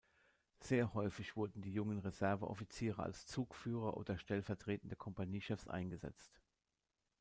Sehr 0.59 0.95
häufig 0.95 1.35
wurden 1.35 1.61
die 1.61 1.71
jungen 1.73 1.99
Reserveoffiziere 1.99 3.03
als 3.03 3.27
Zugführer 3.27 3.97
oder 3.97 4.17
stellvertretende 4.17 4.95
Kompaniechefs 4.95 5.67
eingesetzt. 5.67 6.41